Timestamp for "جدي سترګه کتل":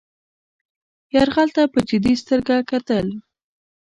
1.89-3.07